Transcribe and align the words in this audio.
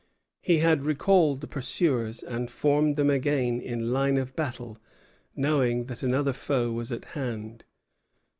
He 0.41 0.57
had 0.57 0.81
recalled 0.81 1.41
the 1.41 1.47
pursuers, 1.47 2.23
and 2.23 2.49
formed 2.49 2.95
them 2.95 3.11
again 3.11 3.61
in 3.61 3.93
line 3.93 4.17
of 4.17 4.35
battle, 4.35 4.79
knowing 5.35 5.83
that 5.83 6.01
another 6.01 6.33
foe 6.33 6.71
was 6.71 6.91
at 6.91 7.05
hand. 7.13 7.65